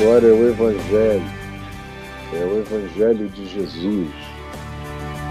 [0.00, 1.26] agora é o Evangelho,
[2.32, 4.10] é o Evangelho de Jesus,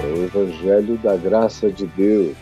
[0.04, 2.38] é o Evangelho da graça de Deus.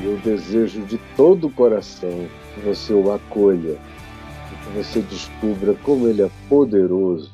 [0.00, 3.78] E eu desejo de todo o coração que você o acolha,
[4.48, 7.30] que você descubra como ele é poderoso.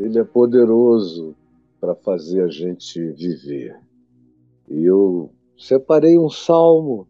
[0.00, 1.36] Ele é poderoso
[1.78, 3.78] para fazer a gente viver.
[4.70, 7.06] E eu separei um salmo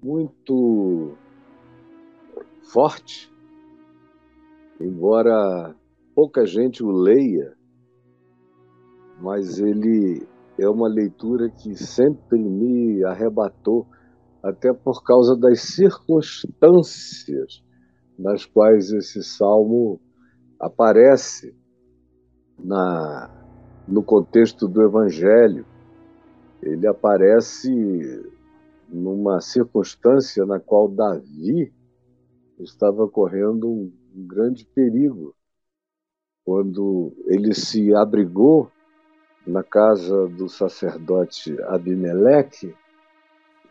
[0.00, 1.16] muito
[2.72, 3.32] forte,
[4.80, 5.76] embora
[6.14, 7.54] pouca gente o leia,
[9.20, 10.26] mas ele
[10.58, 13.86] é uma leitura que sempre me arrebatou,
[14.42, 17.62] até por causa das circunstâncias
[18.18, 20.00] nas quais esse salmo
[20.58, 21.54] aparece
[22.58, 23.30] na,
[23.86, 25.66] no contexto do Evangelho.
[26.62, 27.70] Ele aparece
[28.88, 31.72] numa circunstância na qual Davi
[32.62, 35.34] estava correndo um, grande perigo
[36.44, 38.70] quando ele se abrigou
[39.46, 42.74] na casa do sacerdote Abimeleque,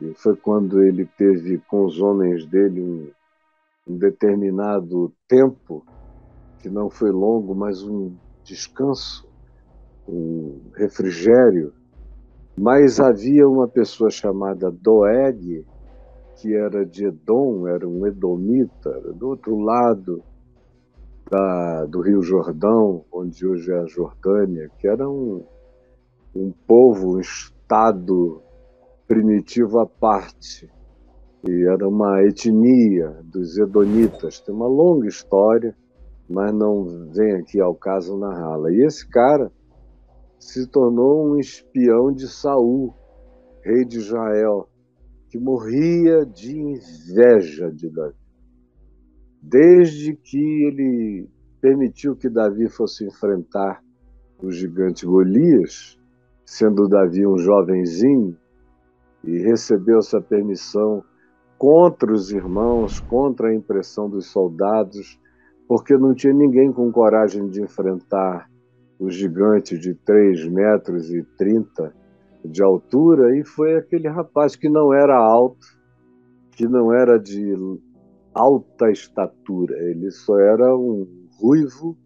[0.02, 3.12] e foi quando ele teve com os homens dele um,
[3.88, 5.86] um determinado tempo,
[6.60, 9.28] que não foi longo, mas um descanso,
[10.08, 11.74] um refrigério.
[12.58, 15.66] Mas havia uma pessoa chamada Doeg,
[16.40, 20.24] que era de Edom, era um edomita, do outro lado
[21.30, 25.44] da, do Rio Jordão, onde hoje é a Jordânia, que era um,
[26.34, 28.42] um povo, um estado
[29.06, 30.72] primitivo à parte.
[31.48, 34.40] E era uma etnia dos Edonitas.
[34.40, 35.76] Tem uma longa história,
[36.30, 38.72] mas não vem aqui ao caso narrá-la.
[38.72, 39.52] E esse cara
[40.40, 42.94] se tornou um espião de Saul,
[43.62, 44.70] rei de Israel
[45.30, 48.16] que morria de inveja de Davi.
[49.42, 51.30] Desde que ele
[51.62, 53.82] permitiu que Davi fosse enfrentar
[54.42, 55.98] o gigante Golias,
[56.46, 58.36] sendo Davi um jovenzinho,
[59.24, 61.04] e recebeu essa permissão
[61.58, 65.20] contra os irmãos, contra a impressão dos soldados,
[65.68, 68.50] porque não tinha ninguém com coragem de enfrentar
[68.98, 71.94] o gigante de 3 metros e 30
[72.44, 75.66] de altura e foi aquele rapaz que não era alto,
[76.52, 77.54] que não era de
[78.34, 81.08] alta estatura, ele só era um
[81.40, 81.98] ruivo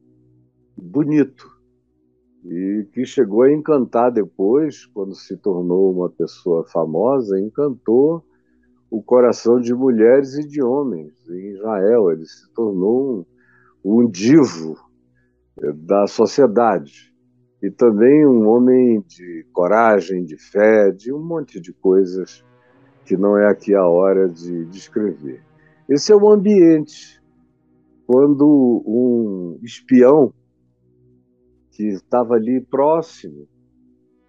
[0.78, 1.54] bonito
[2.46, 8.24] e que chegou a encantar depois, quando se tornou uma pessoa famosa, encantou
[8.92, 12.12] o coração de mulheres e de homens em Israel.
[12.12, 13.26] Ele se tornou
[13.84, 14.78] um, um divo
[15.74, 17.13] da sociedade
[17.64, 22.44] e também um homem de coragem, de fé, de um monte de coisas
[23.06, 25.42] que não é aqui a hora de descrever.
[25.88, 27.24] Esse é o ambiente.
[28.06, 30.34] Quando um espião
[31.72, 33.48] que estava ali próximo,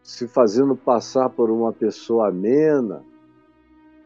[0.00, 3.02] se fazendo passar por uma pessoa amena,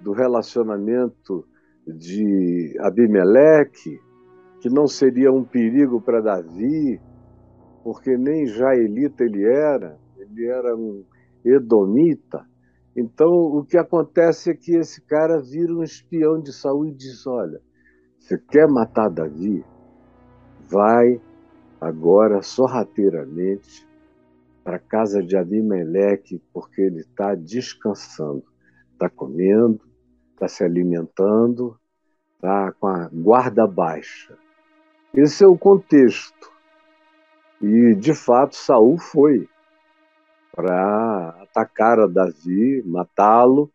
[0.00, 1.44] do relacionamento
[1.86, 4.00] de Abimeleque,
[4.60, 6.98] que não seria um perigo para Davi,
[7.88, 11.02] porque nem jaelita ele era, ele era um
[11.42, 12.46] edomita.
[12.94, 17.26] Então, o que acontece é que esse cara vira um espião de Saul e diz:
[17.26, 17.62] Olha,
[18.20, 19.64] você quer matar Davi?
[20.68, 21.18] Vai
[21.80, 23.88] agora sorrateiramente
[24.62, 28.44] para a casa de Abimeleque, porque ele está descansando,
[28.92, 29.80] está comendo,
[30.34, 31.74] está se alimentando,
[32.34, 34.36] está com a guarda baixa.
[35.14, 36.57] Esse é o contexto.
[37.60, 39.48] E, de fato, Saul foi
[40.54, 43.70] para atacar a Davi, matá-lo,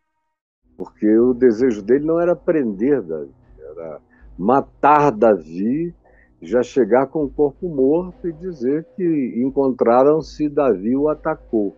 [0.76, 4.00] porque o desejo dele não era prender Davi, era
[4.38, 5.94] matar Davi,
[6.42, 11.76] já chegar com o corpo morto e dizer que encontraram-se Davi o atacou.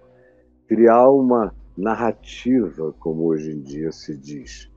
[0.67, 4.71] Criar uma narrativa, como hoje em dia se diz.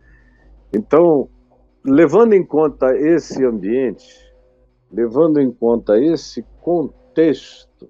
[0.72, 1.28] Então,
[1.84, 4.08] levando em conta esse ambiente,
[4.92, 7.90] levando em conta esse contexto, texto.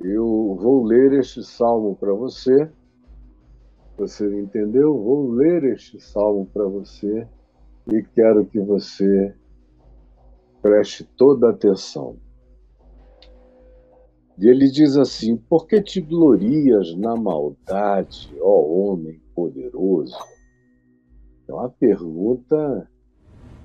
[0.00, 2.68] Eu vou ler este salmo para você.
[3.96, 4.98] Você entendeu?
[4.98, 7.28] Vou ler este salmo para você
[7.86, 9.32] e quero que você
[10.60, 12.16] preste toda atenção.
[14.36, 20.18] E ele diz assim: Por que te glorias na maldade, ó homem poderoso?
[21.46, 22.90] É uma pergunta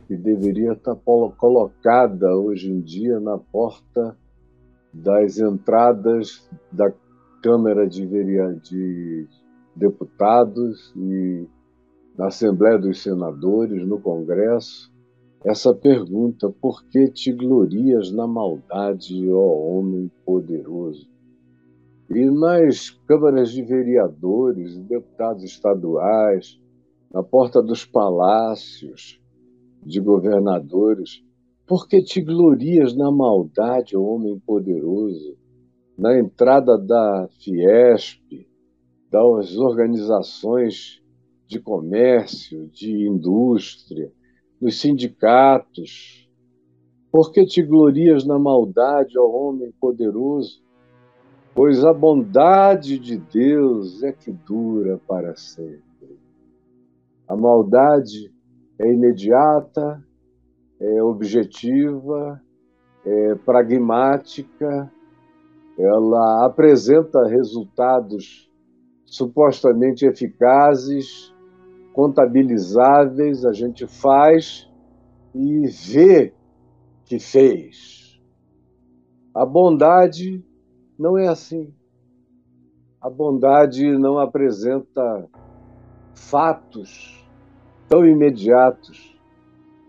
[0.07, 4.15] que deveria estar colocada hoje em dia na porta
[4.93, 6.93] das entradas da
[7.41, 8.05] Câmara de,
[8.61, 9.27] de
[9.75, 11.47] Deputados e
[12.17, 14.93] na Assembleia dos Senadores, no Congresso,
[15.43, 21.11] essa pergunta: por que te glorias na maldade, ó homem poderoso?
[22.09, 26.59] E nas câmaras de vereadores, deputados estaduais,
[27.11, 29.19] na porta dos palácios
[29.81, 31.23] de governadores,
[31.65, 35.37] por que te glorias na maldade, homem poderoso?
[35.97, 38.47] Na entrada da Fiesp,
[39.09, 41.01] das organizações
[41.47, 44.11] de comércio, de indústria,
[44.59, 46.27] nos sindicatos.
[47.11, 50.63] Por que te glorias na maldade, ó homem poderoso?
[51.53, 55.83] Pois a bondade de Deus é que dura para sempre.
[57.27, 58.33] A maldade
[58.79, 60.03] é imediata,
[60.83, 62.41] é objetiva,
[63.05, 64.91] é pragmática,
[65.79, 68.51] ela apresenta resultados
[69.05, 71.33] supostamente eficazes,
[71.93, 74.69] contabilizáveis, a gente faz
[75.33, 76.33] e vê
[77.05, 78.19] que fez.
[79.33, 80.43] A bondade
[80.97, 81.73] não é assim.
[83.01, 85.29] A bondade não apresenta
[86.13, 87.27] fatos
[87.87, 89.12] tão imediatos.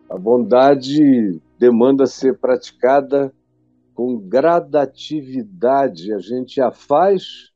[0.08, 3.32] A bondade demanda ser praticada
[3.94, 6.12] com gradatividade.
[6.12, 7.54] A gente a faz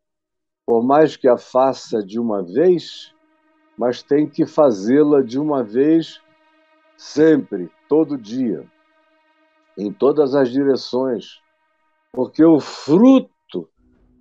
[0.68, 3.14] por mais que a faça de uma vez,
[3.74, 6.20] mas tem que fazê-la de uma vez
[6.94, 8.70] sempre, todo dia,
[9.78, 11.40] em todas as direções,
[12.12, 13.66] porque o fruto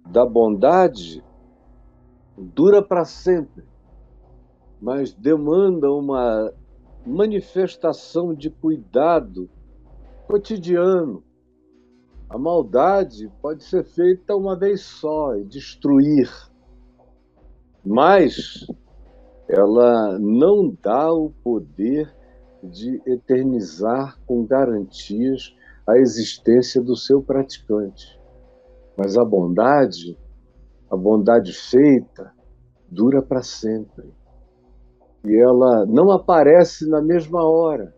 [0.05, 1.21] da bondade
[2.37, 3.65] dura para sempre,
[4.81, 6.53] mas demanda uma
[7.07, 9.49] manifestação de cuidado
[10.27, 11.23] cotidiano,
[12.29, 16.29] a maldade pode ser feita uma vez só e destruir,
[17.85, 18.67] mas
[19.47, 22.13] ela não dá o poder
[22.61, 25.55] de eternizar com garantias
[25.87, 28.19] a existência do seu praticante.
[28.97, 30.17] Mas a bondade,
[30.91, 32.33] a bondade feita,
[32.89, 34.16] dura para sempre.
[35.27, 37.93] E ela não aparece na mesma hora.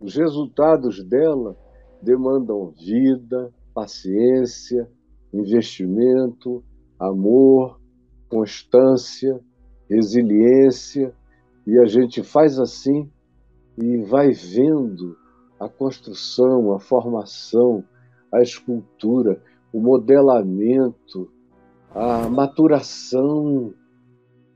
[0.00, 1.56] Os resultados dela
[2.02, 4.90] demandam vida, paciência,
[5.32, 6.64] investimento,
[6.98, 7.80] amor,
[8.28, 9.40] constância,
[9.88, 11.14] resiliência,
[11.64, 13.08] e a gente faz assim
[13.78, 15.16] e vai vendo
[15.60, 17.84] a construção, a formação,
[18.32, 19.40] a escultura,
[19.72, 21.30] o modelamento,
[21.94, 23.72] a maturação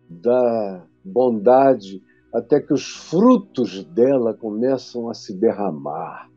[0.09, 2.02] da bondade,
[2.32, 6.29] até que os frutos dela começam a se derramar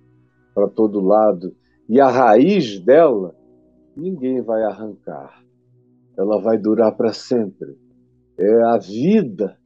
[0.53, 1.55] para todo lado
[1.87, 3.35] e a raiz dela,
[3.95, 5.43] ninguém vai arrancar.
[6.17, 7.77] Ela vai durar para sempre.
[8.37, 9.57] É a vida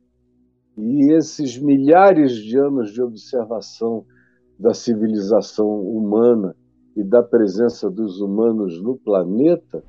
[0.78, 4.06] e esses milhares de anos de observação
[4.60, 6.56] da civilização humana
[6.96, 9.84] e da presença dos humanos no planeta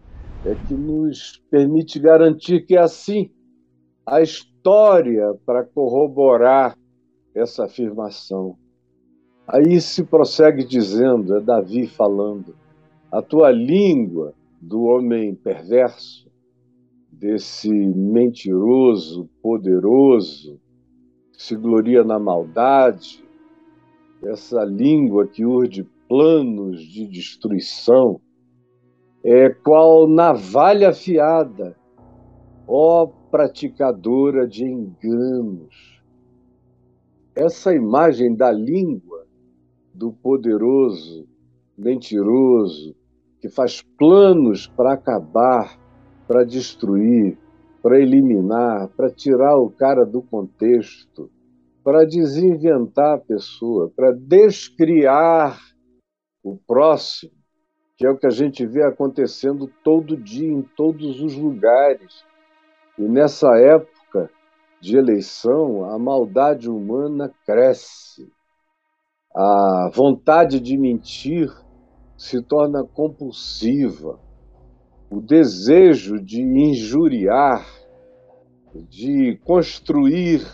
[0.45, 3.31] é que nos permite garantir que é assim.
[4.11, 6.75] A história para corroborar
[7.35, 8.57] essa afirmação.
[9.47, 12.57] Aí se prossegue dizendo, é Davi falando,
[13.13, 14.33] a tua língua
[14.63, 16.27] do homem perverso,
[17.13, 20.59] desse mentiroso, poderoso,
[21.35, 23.23] que se gloria na maldade,
[24.23, 28.19] essa língua que urde planos de destruição,
[29.23, 31.77] é qual navalha afiada,
[32.67, 36.03] ó praticadora de enganos.
[37.35, 39.27] Essa imagem da língua
[39.95, 41.27] do poderoso,
[41.77, 42.95] mentiroso,
[43.41, 45.79] que faz planos para acabar,
[46.27, 47.39] para destruir,
[47.83, 51.31] para eliminar, para tirar o cara do contexto,
[51.85, 55.59] para desinventar a pessoa, para descriar
[56.43, 57.33] o próximo,
[57.97, 62.25] que é o que a gente vê acontecendo todo dia, em todos os lugares.
[62.99, 64.29] E nessa época
[64.81, 68.29] de eleição, a maldade humana cresce.
[69.33, 71.49] A vontade de mentir
[72.17, 74.19] se torna compulsiva,
[75.09, 77.65] o desejo de injuriar,
[78.89, 80.45] de construir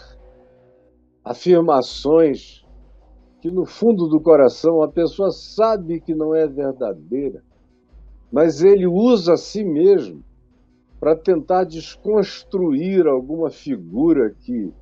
[1.25, 2.63] afirmações
[3.41, 7.43] que no fundo do coração a pessoa sabe que não é verdadeira,
[8.31, 10.23] mas ele usa a si mesmo
[11.05, 14.73] para tentar desconstruir alguma figura que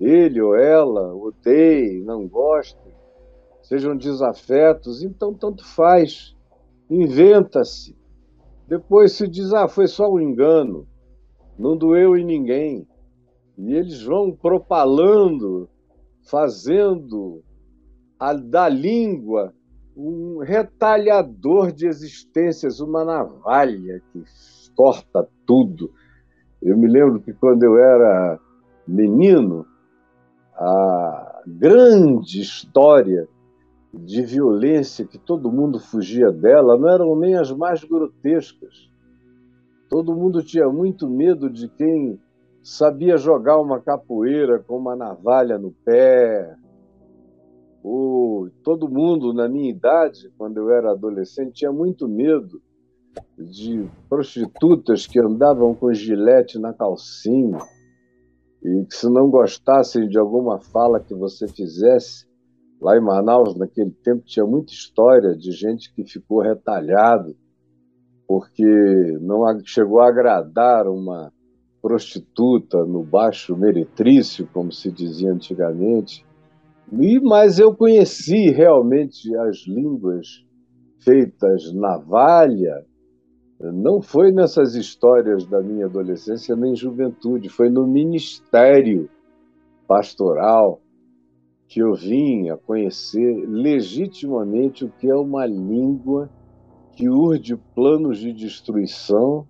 [0.00, 2.76] ele ou ela odeie, não goste
[3.62, 6.34] sejam desafetos, então tanto faz,
[6.90, 7.96] inventa-se.
[8.66, 10.84] Depois se diz, ah, foi só um engano,
[11.56, 12.84] não doeu em ninguém.
[13.56, 15.68] E eles vão propalando,
[16.28, 17.40] fazendo
[18.18, 19.54] a, da língua
[19.96, 24.24] um retalhador de existências, uma navalha que
[24.78, 25.90] corta tudo.
[26.62, 28.38] Eu me lembro que quando eu era
[28.86, 29.66] menino,
[30.54, 33.28] a grande história
[33.92, 38.88] de violência que todo mundo fugia dela não eram nem as mais grotescas.
[39.90, 42.20] Todo mundo tinha muito medo de quem
[42.62, 46.54] sabia jogar uma capoeira com uma navalha no pé.
[47.82, 52.62] O, todo mundo, na minha idade, quando eu era adolescente, tinha muito medo
[53.38, 57.58] de prostitutas que andavam com gilete na calcinha
[58.62, 62.26] e que, se não gostassem de alguma fala que você fizesse,
[62.80, 67.36] lá em Manaus, naquele tempo, tinha muita história de gente que ficou retalhado
[68.28, 71.32] porque não chegou a agradar uma
[71.80, 76.26] prostituta no baixo meretrício, como se dizia antigamente.
[76.92, 80.44] E, mas eu conheci realmente as línguas
[81.02, 82.84] feitas na valha,
[83.60, 89.10] não foi nessas histórias da minha adolescência nem juventude, foi no ministério
[89.86, 90.80] pastoral
[91.66, 96.30] que eu vim a conhecer legitimamente o que é uma língua
[96.92, 99.46] que urde planos de destruição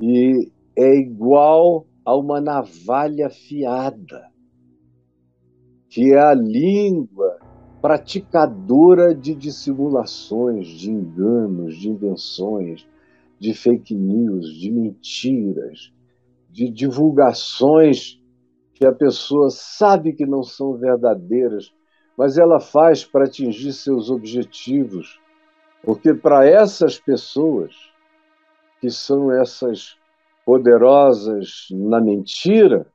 [0.00, 4.30] e é igual a uma navalha afiada,
[5.88, 7.38] que é a língua
[7.80, 12.86] praticadora de dissimulações, de enganos, de invenções,
[13.40, 15.90] de fake news, de mentiras,
[16.50, 18.20] de divulgações
[18.74, 21.72] que a pessoa sabe que não são verdadeiras,
[22.16, 25.18] mas ela faz para atingir seus objetivos.
[25.82, 27.74] Porque para essas pessoas,
[28.78, 29.96] que são essas
[30.44, 32.86] poderosas na mentira,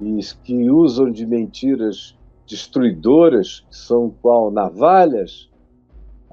[0.00, 4.50] e que usam de mentiras destruidoras, que são qual?
[4.50, 5.48] Navalhas,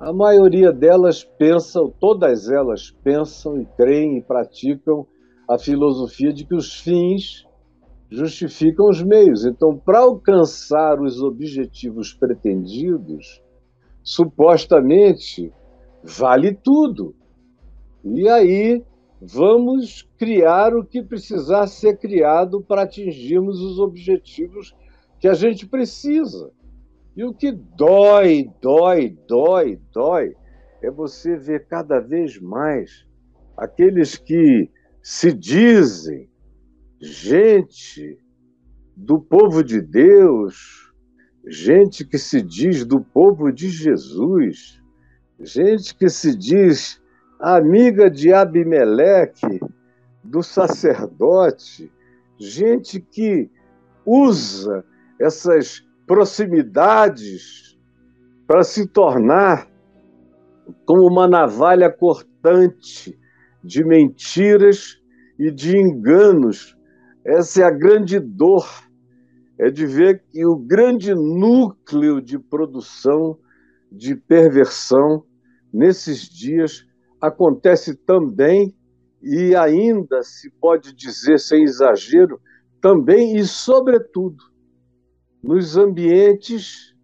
[0.04, 5.08] a maioria delas pensam, todas elas pensam e creem e praticam
[5.50, 7.48] a filosofia de que os fins
[8.10, 9.46] justificam os meios.
[9.46, 13.42] Então, para alcançar os objetivos pretendidos,
[14.04, 15.54] supostamente
[16.04, 17.16] vale tudo.
[18.04, 18.84] E aí
[19.22, 24.76] vamos criar o que precisar ser criado para atingirmos os objetivos
[25.18, 26.52] que a gente precisa.
[27.16, 30.36] E o que dói, dói, dói, dói
[30.82, 33.06] é você ver cada vez mais
[33.56, 34.70] aqueles que
[35.02, 36.30] se dizem
[37.00, 38.18] gente
[38.96, 40.92] do povo de Deus,
[41.48, 44.82] gente que se diz do povo de Jesus,
[45.40, 47.02] gente que se diz
[47.40, 49.60] amiga de Abimeleque,
[50.24, 51.92] do sacerdote,
[52.40, 53.52] gente que
[54.06, 54.84] usa
[55.20, 57.78] essas proximidades
[58.48, 59.68] para se tornar
[60.86, 63.18] como uma navalha cortante
[63.64, 64.98] de mentiras
[65.40, 66.78] e de enganos.
[67.26, 68.68] Essa é a grande dor
[69.58, 73.38] é de ver que o grande núcleo de produção
[73.92, 75.24] de perversão
[75.72, 76.86] nesses dias
[77.22, 78.76] acontece também
[79.22, 82.42] e ainda se pode dizer sem exagero
[82.82, 84.44] também e sobretudo
[85.44, 86.96] nos ambientes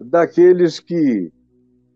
[0.00, 1.30] daqueles que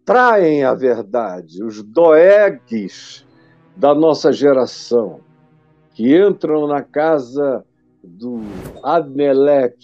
[0.04, 3.26] traem a verdade, os doegues
[3.74, 5.20] da nossa geração,
[5.94, 7.64] que entram na casa
[8.04, 8.40] do
[8.82, 9.76] Abmelec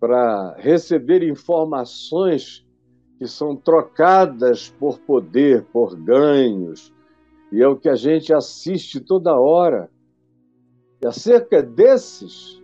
[0.00, 2.66] para receber informações
[3.18, 6.92] que são trocadas por poder, por ganhos,
[7.52, 9.88] e é o que a gente assiste toda hora.
[11.02, 12.60] E acerca desses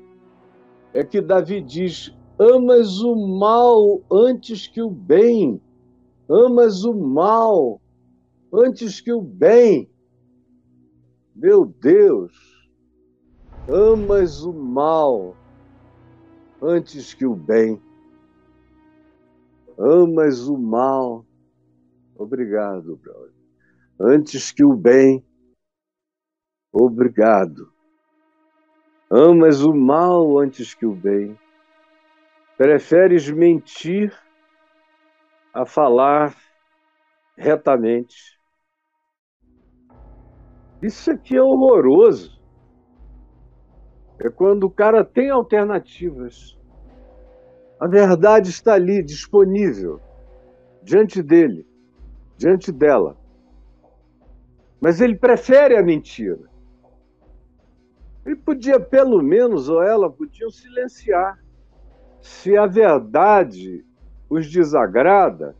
[0.92, 5.60] é que Davi diz: amas o mal antes que o bem,
[6.28, 7.80] amas o mal
[8.52, 9.90] antes que o bem.
[11.34, 12.52] Meu Deus!
[13.68, 15.36] amas o mal
[16.60, 17.80] antes que o bem.
[19.78, 21.24] Amas o mal.
[22.16, 23.32] Obrigado, brother.
[23.98, 25.24] Antes que o bem.
[26.72, 27.72] Obrigado.
[29.10, 31.38] Amas o mal antes que o bem.
[32.62, 34.16] Preferes mentir
[35.52, 36.32] a falar
[37.36, 38.38] retamente.
[40.80, 42.40] Isso aqui é horroroso.
[44.20, 46.56] É quando o cara tem alternativas.
[47.80, 50.00] A verdade está ali, disponível,
[50.84, 51.66] diante dele,
[52.36, 53.18] diante dela.
[54.80, 56.48] Mas ele prefere a mentira.
[58.24, 61.41] Ele podia, pelo menos, ou ela, podiam silenciar.
[62.22, 63.84] Se a verdade
[64.30, 65.54] os desagrada,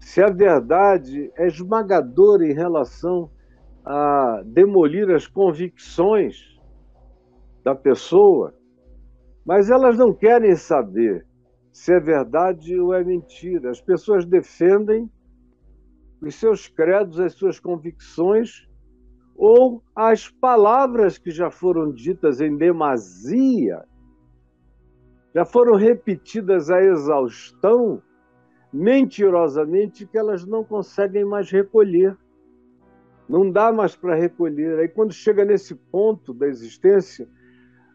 [0.00, 3.30] se a verdade é esmagadora em relação
[3.84, 6.60] a demolir as convicções
[7.64, 8.52] da pessoa,
[9.44, 11.24] mas elas não querem saber
[11.72, 13.70] se é verdade ou é mentira.
[13.70, 15.10] As pessoas defendem
[16.20, 18.68] os seus credos, as suas convicções
[19.36, 23.84] ou as palavras que já foram ditas em demasia,
[25.36, 28.02] já foram repetidas à exaustão,
[28.72, 32.16] mentirosamente, que elas não conseguem mais recolher.
[33.28, 34.78] Não dá mais para recolher.
[34.78, 37.28] Aí, quando chega nesse ponto da existência,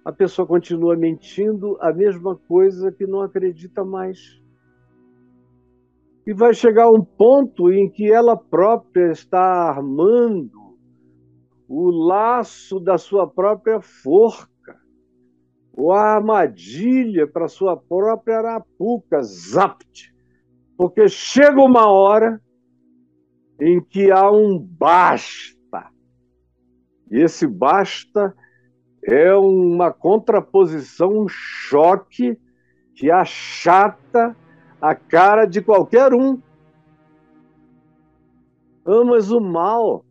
[0.06, 4.40] a pessoa continua mentindo a mesma coisa que não acredita mais.
[6.28, 10.78] E vai chegar um ponto em que ela própria está armando
[11.68, 14.51] o laço da sua própria forca,
[15.74, 20.14] ou a armadilha para sua própria arapuca, zapt.
[20.78, 22.42] Porque chega uma hora
[23.60, 25.92] em que há um basta.
[27.10, 28.36] E esse basta
[29.04, 32.38] é uma contraposição, um choque
[32.96, 34.36] que achata
[34.82, 36.42] a cara de qualquer um.
[38.86, 40.04] Amas o mal,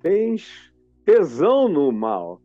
[0.00, 0.72] tens
[1.04, 2.40] tesão no mal,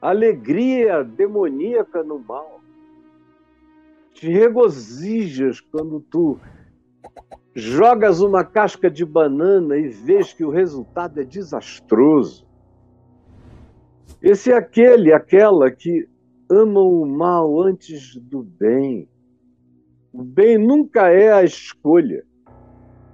[0.00, 2.60] alegria demoníaca no mal.
[4.12, 6.38] Te regozijas quando tu
[7.54, 12.46] jogas uma casca de banana e vês que o resultado é desastroso.
[14.22, 16.08] Esse é aquele, aquela que
[16.50, 19.08] ama o mal antes do bem.
[20.12, 22.24] O bem nunca é a escolha.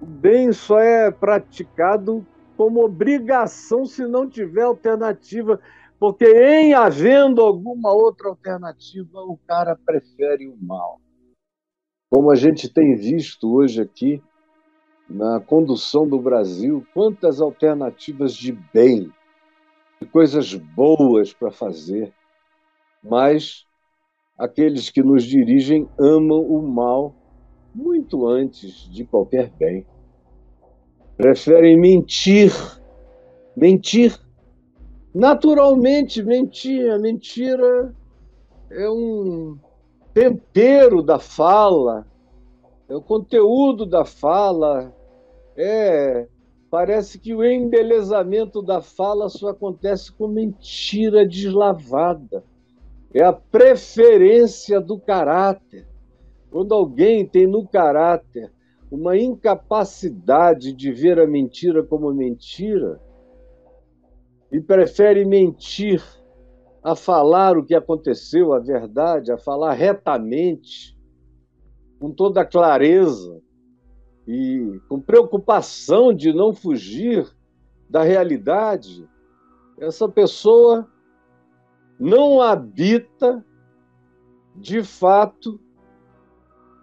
[0.01, 5.59] O bem só é praticado como obrigação se não tiver alternativa,
[6.03, 11.01] porque em havendo alguma outra alternativa, o cara prefere o mal.
[12.11, 14.21] Como a gente tem visto hoje aqui
[15.09, 19.13] na condução do Brasil, quantas alternativas de bem,
[20.01, 22.13] de coisas boas para fazer,
[23.01, 23.65] mas
[24.37, 27.15] aqueles que nos dirigem amam o mal
[27.73, 29.87] muito antes de qualquer bem
[31.17, 32.53] preferem mentir.
[33.57, 34.21] Mentir.
[35.15, 36.91] Naturalmente, mentir.
[36.91, 37.95] A mentira
[38.71, 39.59] é um
[40.15, 42.07] tempero da fala,
[42.89, 44.93] é o conteúdo da fala,
[45.57, 46.27] é
[46.71, 52.43] parece que o embelezamento da fala só acontece com mentira deslavada.
[53.13, 55.87] É a preferência do caráter.
[56.51, 58.51] Quando alguém tem no caráter
[58.91, 62.99] uma incapacidade de ver a mentira como mentira
[64.53, 66.03] e prefere mentir
[66.85, 70.95] a falar o que aconteceu, a verdade, a falar retamente,
[71.99, 73.41] com toda clareza
[74.29, 77.27] e com preocupação de não fugir
[77.89, 79.09] da realidade,
[79.79, 80.89] essa pessoa
[81.99, 83.45] não habita
[84.57, 85.59] de fato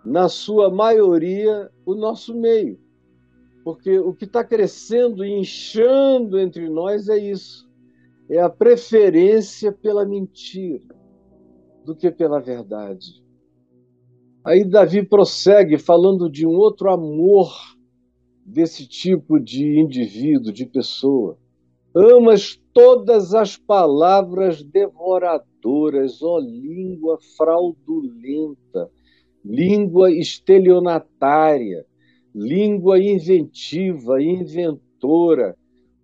[0.03, 2.79] na sua maioria, o nosso meio.
[3.63, 7.69] Porque o que está crescendo e inchando entre nós é isso:
[8.30, 10.95] é a preferência pela mentira
[11.86, 13.24] do que pela verdade.
[14.43, 17.52] Aí Davi prossegue falando de um outro amor
[18.45, 21.38] desse tipo de indivíduo, de pessoa.
[21.93, 28.89] Amas todas as palavras devoradoras, ó língua fraudulenta
[29.43, 31.86] língua estelionatária,
[32.33, 35.55] língua inventiva, inventora,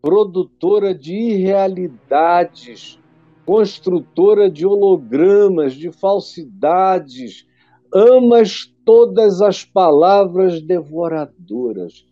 [0.01, 2.99] produtora de irrealidades,
[3.45, 7.45] construtora de hologramas, de falsidades,
[7.93, 12.05] amas todas as palavras devoradoras,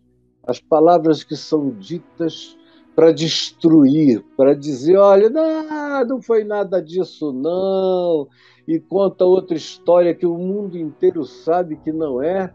[0.45, 2.57] as palavras que são ditas
[2.95, 8.27] para destruir, para dizer, olha, não, não foi nada disso não,
[8.67, 12.53] e conta outra história que o mundo inteiro sabe que não é,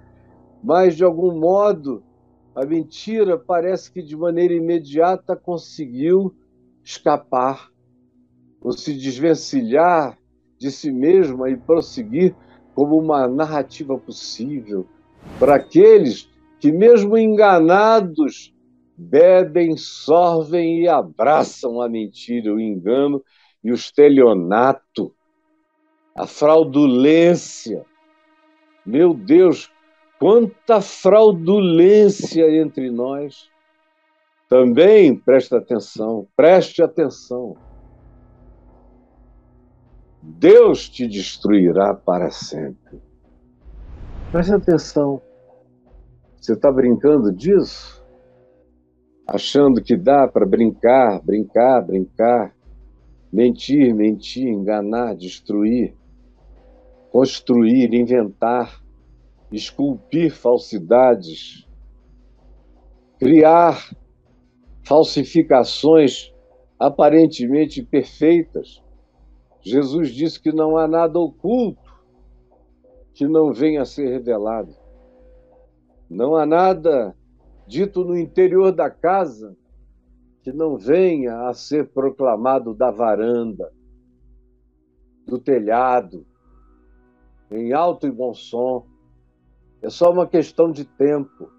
[0.62, 2.02] mas de algum modo
[2.54, 6.34] a mentira parece que de maneira imediata conseguiu
[6.82, 7.70] escapar,
[8.60, 10.18] ou se desvencilhar
[10.58, 12.34] de si mesma e prosseguir
[12.74, 14.86] como uma narrativa possível
[15.38, 18.52] para aqueles que, mesmo enganados,
[18.96, 23.22] bebem, sorvem e abraçam a mentira, o engano
[23.62, 25.14] e o estelionato
[26.18, 27.86] a fraudulência.
[28.84, 29.70] Meu Deus,
[30.18, 33.48] quanta fraudulência entre nós.
[34.48, 37.56] Também presta atenção, preste atenção.
[40.22, 43.00] Deus te destruirá para sempre.
[44.32, 45.22] Preste atenção.
[46.40, 48.02] Você está brincando disso?
[49.26, 52.54] Achando que dá para brincar, brincar, brincar,
[53.32, 55.94] mentir, mentir, enganar, destruir,
[57.10, 58.80] construir, inventar,
[59.50, 61.66] esculpir falsidades,
[63.18, 63.90] criar
[64.84, 66.32] falsificações
[66.78, 68.82] aparentemente perfeitas.
[69.60, 71.88] Jesus disse que não há nada oculto
[73.14, 74.74] que não venha a ser revelado.
[76.08, 77.14] Não há nada
[77.66, 79.56] dito no interior da casa
[80.42, 83.70] que não venha a ser proclamado da varanda,
[85.26, 86.24] do telhado,
[87.50, 88.86] em alto e bom som.
[89.80, 91.50] É só uma questão de tempo.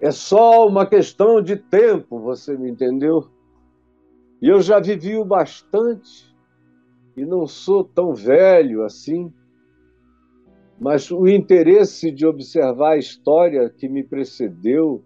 [0.00, 3.30] É só uma questão de tempo, você me entendeu?
[4.40, 6.34] E eu já vivi o bastante
[7.16, 9.32] e não sou tão velho assim,
[10.80, 15.04] mas o interesse de observar a história que me precedeu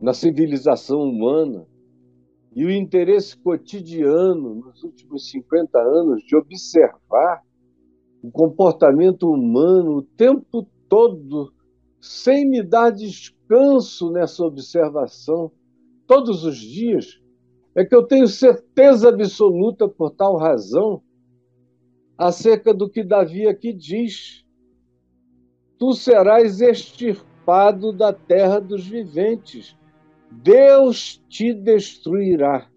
[0.00, 1.66] na civilização humana
[2.54, 7.42] e o interesse cotidiano nos últimos 50 anos de observar
[8.26, 11.52] o comportamento humano o tempo todo,
[12.00, 15.52] sem me dar descanso nessa observação,
[16.08, 17.20] todos os dias,
[17.72, 21.00] é que eu tenho certeza absoluta, por tal razão,
[22.18, 24.44] acerca do que Davi aqui diz:
[25.78, 29.76] Tu serás extirpado da terra dos viventes,
[30.32, 32.68] Deus te destruirá.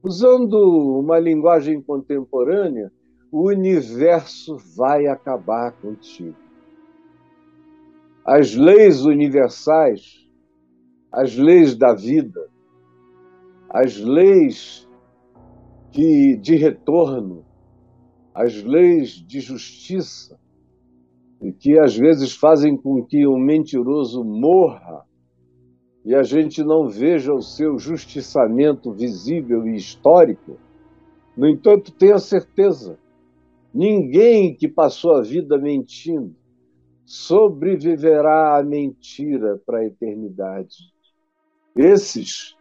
[0.00, 2.92] Usando uma linguagem contemporânea,
[3.36, 6.38] o universo vai acabar contigo.
[8.24, 10.26] As leis universais,
[11.12, 12.48] as leis da vida,
[13.68, 14.88] as leis
[15.92, 17.44] que, de retorno,
[18.34, 20.40] as leis de justiça,
[21.60, 25.04] que às vezes fazem com que o mentiroso morra
[26.06, 30.56] e a gente não veja o seu justiçamento visível e histórico.
[31.36, 32.98] No entanto, tenha certeza,
[33.76, 36.34] ninguém que passou a vida mentindo
[37.04, 40.76] sobreviverá à mentira para a eternidade.
[41.76, 42.56] Esses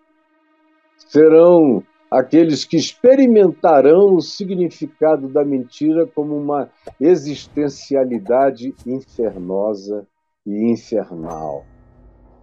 [0.97, 10.05] serão aqueles que experimentarão o significado da mentira como uma existencialidade infernosa
[10.45, 11.65] e infernal.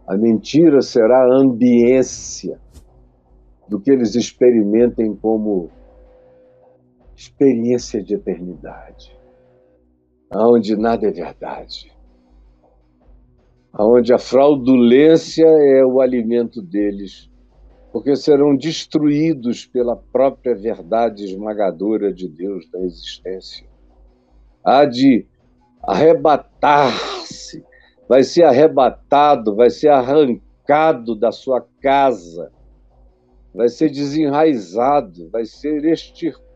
[0.06, 2.58] A mentira será a ambiência
[3.68, 5.70] do que eles experimentem como
[7.22, 9.16] experiência de eternidade,
[10.30, 11.92] aonde nada é verdade,
[13.72, 17.30] aonde a fraudulência é o alimento deles
[17.92, 23.66] porque serão destruídos pela própria verdade esmagadora de Deus da existência.
[24.64, 25.26] Há de
[25.82, 27.62] arrebatar-se,
[28.08, 32.50] vai ser arrebatado, vai ser arrancado da sua casa,
[33.54, 36.51] vai ser desenraizado, vai ser extirpado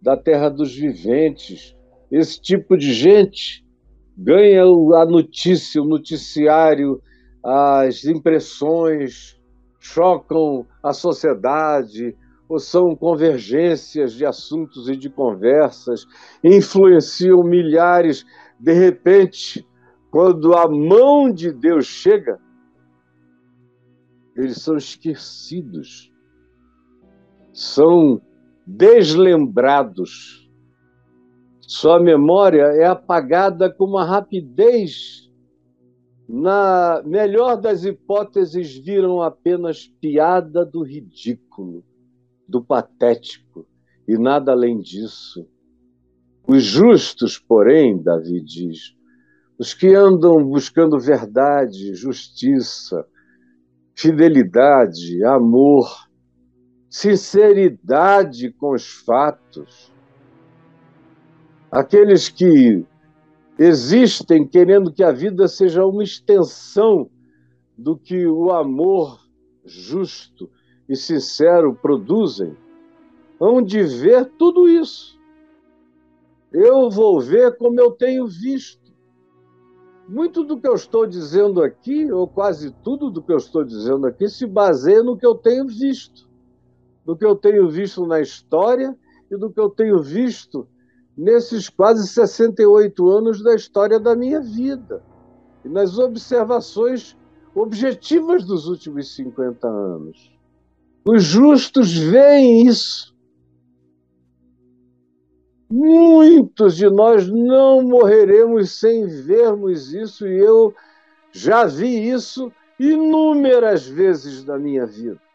[0.00, 1.76] da terra dos viventes.
[2.10, 3.64] Esse tipo de gente
[4.16, 7.02] ganha a notícia, o noticiário,
[7.44, 9.38] as impressões,
[9.78, 12.16] chocam a sociedade,
[12.48, 16.06] ou são convergências de assuntos e de conversas,
[16.42, 18.24] influenciam milhares.
[18.58, 19.66] De repente,
[20.10, 22.40] quando a mão de Deus chega,
[24.34, 26.12] eles são esquecidos,
[27.52, 28.20] são
[28.68, 30.46] deslembrados.
[31.60, 35.26] Sua memória é apagada com uma rapidez
[36.28, 41.82] na melhor das hipóteses, viram apenas piada do ridículo,
[42.46, 43.66] do patético,
[44.06, 45.48] e nada além disso.
[46.46, 48.94] Os justos, porém, Davi diz,
[49.58, 53.06] os que andam buscando verdade, justiça,
[53.94, 56.07] fidelidade, amor,
[56.88, 59.92] sinceridade com os fatos,
[61.70, 62.84] aqueles que
[63.58, 67.10] existem querendo que a vida seja uma extensão
[67.76, 69.20] do que o amor
[69.64, 70.50] justo
[70.88, 72.56] e sincero produzem,
[73.40, 75.18] hão de ver tudo isso.
[76.50, 78.88] Eu vou ver como eu tenho visto.
[80.08, 84.06] Muito do que eu estou dizendo aqui, ou quase tudo do que eu estou dizendo
[84.06, 86.27] aqui, se baseia no que eu tenho visto.
[87.08, 88.94] No que eu tenho visto na história
[89.30, 90.68] e do que eu tenho visto
[91.16, 95.02] nesses quase 68 anos da história da minha vida
[95.64, 97.16] e nas observações
[97.54, 100.30] objetivas dos últimos 50 anos.
[101.06, 103.16] Os justos veem isso.
[105.70, 110.74] Muitos de nós não morreremos sem vermos isso, e eu
[111.32, 115.27] já vi isso inúmeras vezes na minha vida.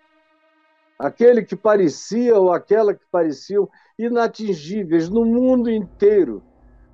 [0.97, 6.43] Aquele que parecia ou aquela que pareciam inatingíveis no mundo inteiro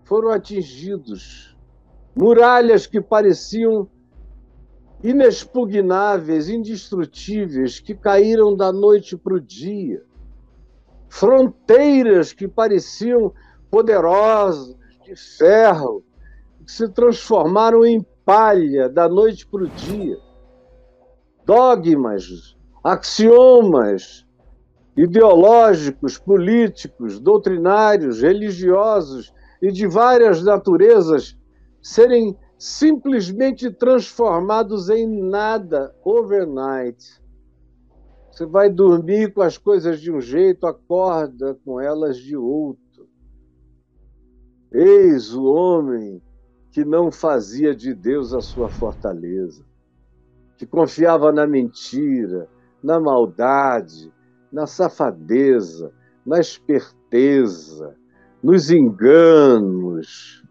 [0.03, 1.55] foram atingidos.
[2.15, 3.87] Muralhas que pareciam
[5.03, 10.03] inexpugnáveis, indestrutíveis, que caíram da noite para o dia.
[11.07, 13.33] Fronteiras que pareciam
[13.69, 16.03] poderosas, de ferro,
[16.65, 20.19] que se transformaram em palha da noite para o dia.
[21.45, 24.25] Dogmas, axiomas
[24.95, 31.37] ideológicos, políticos, doutrinários, religiosos e de várias naturezas
[31.81, 37.21] serem simplesmente transformados em nada overnight.
[38.29, 43.07] Você vai dormir com as coisas de um jeito, acorda com elas de outro.
[44.71, 46.21] Eis o homem
[46.71, 49.65] que não fazia de Deus a sua fortaleza,
[50.57, 52.47] que confiava na mentira,
[52.83, 54.11] na maldade,
[54.51, 55.91] na safadeza,
[56.25, 57.95] na esperteza,
[58.41, 60.43] nos enganos,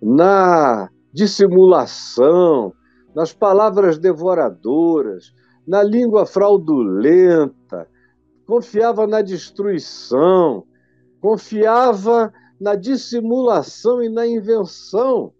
[0.00, 2.72] na dissimulação,
[3.14, 5.32] nas palavras devoradoras,
[5.66, 7.88] na língua fraudulenta,
[8.46, 10.66] confiava na destruição,
[11.20, 15.32] confiava na dissimulação e na invenção.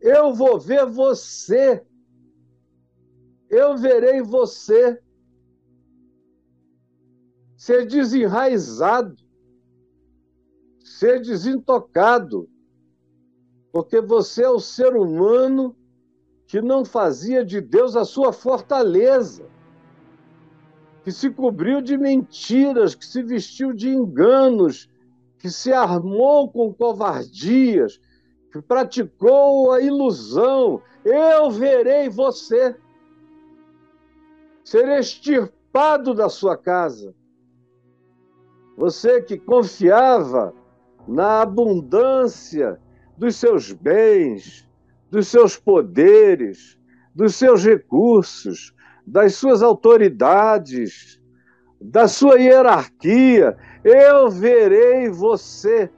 [0.00, 1.82] Eu vou ver você.
[3.50, 5.02] Eu verei você
[7.56, 9.16] ser desenraizado,
[10.84, 12.48] ser desintocado,
[13.72, 15.76] porque você é o ser humano
[16.46, 19.44] que não fazia de Deus a sua fortaleza,
[21.02, 24.88] que se cobriu de mentiras, que se vestiu de enganos,
[25.38, 28.00] que se armou com covardias,
[28.52, 30.80] que praticou a ilusão.
[31.04, 32.76] Eu verei você
[34.70, 37.12] ser extirpado da sua casa.
[38.76, 40.54] Você que confiava
[41.08, 42.80] na abundância
[43.18, 44.68] dos seus bens,
[45.10, 46.78] dos seus poderes,
[47.12, 48.72] dos seus recursos,
[49.04, 51.20] das suas autoridades,
[51.80, 53.56] da sua hierarquia.
[53.82, 55.90] Eu verei você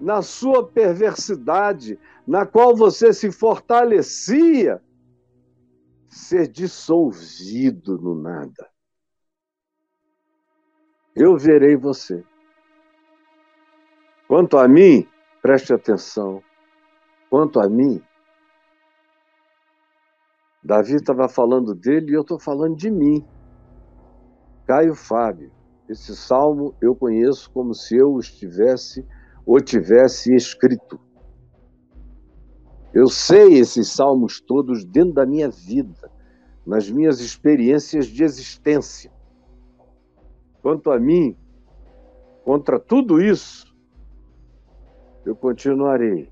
[0.00, 4.82] na sua perversidade, na qual você se fortalecia,
[6.08, 8.68] ser dissolvido no nada
[11.18, 12.24] eu verei você.
[14.28, 15.04] Quanto a mim,
[15.42, 16.40] preste atenção.
[17.28, 18.00] Quanto a mim,
[20.62, 23.26] Davi estava falando dele e eu estou falando de mim.
[24.64, 25.50] Caio Fábio.
[25.88, 29.04] Esse salmo eu conheço como se eu estivesse
[29.44, 31.00] ou tivesse escrito.
[32.92, 36.10] Eu sei esses salmos todos dentro da minha vida,
[36.66, 39.12] nas minhas experiências de existência.
[40.62, 41.36] Quanto a mim,
[42.44, 43.76] contra tudo isso,
[45.24, 46.30] eu continuarei.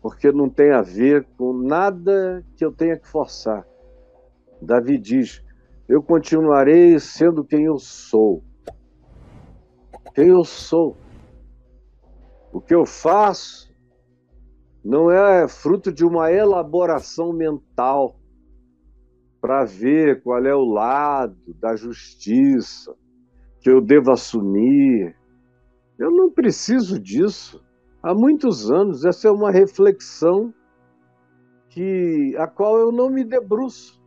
[0.00, 3.64] Porque não tem a ver com nada que eu tenha que forçar.
[4.60, 5.42] Davi diz:
[5.88, 8.42] Eu continuarei sendo quem eu sou.
[10.12, 10.96] Quem eu sou.
[12.52, 13.71] O que eu faço
[14.84, 18.16] não é fruto de uma elaboração mental
[19.40, 22.94] para ver qual é o lado da justiça
[23.60, 25.16] que eu devo assumir.
[25.98, 27.62] Eu não preciso disso.
[28.02, 30.52] Há muitos anos, essa é uma reflexão
[31.68, 34.02] que a qual eu não me debruço.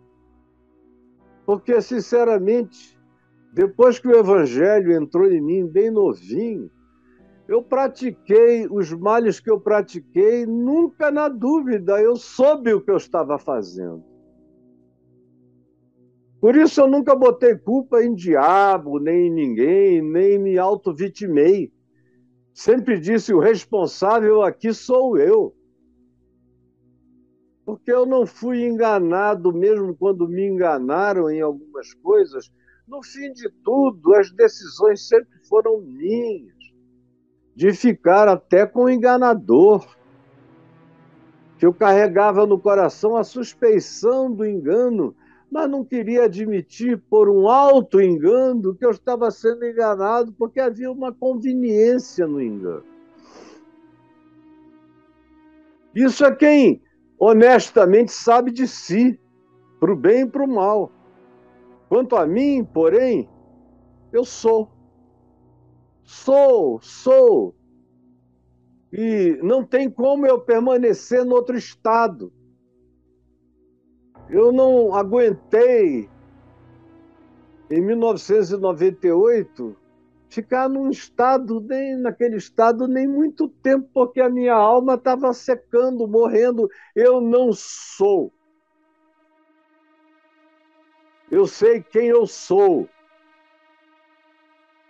[1.46, 3.00] Porque, sinceramente,
[3.54, 6.70] depois que o evangelho entrou em mim bem novinho,
[7.48, 12.98] eu pratiquei os males que eu pratiquei, nunca na dúvida, eu soube o que eu
[12.98, 14.04] estava fazendo.
[16.42, 21.72] Por isso eu nunca botei culpa em diabo, nem em ninguém, nem me auto-vitimei.
[22.54, 25.56] Sempre disse: o responsável aqui sou eu.
[27.66, 32.52] Porque eu não fui enganado, mesmo quando me enganaram em algumas coisas.
[32.88, 36.54] No fim de tudo, as decisões sempre foram minhas,
[37.56, 39.86] de ficar até com o enganador
[41.58, 45.16] que eu carregava no coração a suspeição do engano
[45.56, 50.92] mas não queria admitir por um alto engano que eu estava sendo enganado, porque havia
[50.92, 52.84] uma conveniência no engano.
[55.96, 56.82] Isso é quem
[57.18, 59.18] honestamente sabe de si,
[59.80, 60.92] para o bem e para o mal.
[61.88, 63.30] Quanto a mim, porém,
[64.12, 64.70] eu sou.
[66.06, 67.56] Sou, sou.
[68.94, 72.32] E não tem como eu permanecer no outro estado.
[74.30, 76.10] Eu não aguentei,
[77.70, 79.76] em 1998,
[80.30, 86.08] ficar num estado, nem naquele estado, nem muito tempo, porque a minha alma estava secando,
[86.08, 86.70] morrendo.
[86.96, 88.32] Eu não sou.
[91.30, 92.88] Eu sei quem eu sou.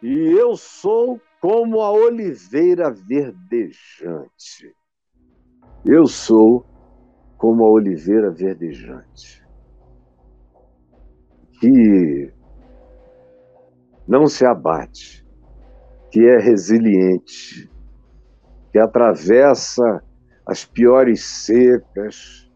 [0.07, 4.71] E eu sou como a oliveira verdejante.
[5.83, 6.63] Eu sou
[7.39, 9.43] como a oliveira verdejante.
[11.59, 12.31] Que
[14.07, 15.25] não se abate,
[16.11, 17.67] que é resiliente,
[18.71, 20.03] que atravessa
[20.45, 22.47] as piores secas,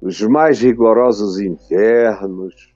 [0.00, 2.72] os mais rigorosos invernos,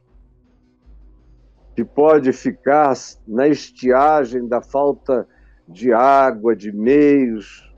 [1.79, 2.93] que pode ficar
[3.25, 5.25] na estiagem da falta
[5.69, 7.73] de água, de meios.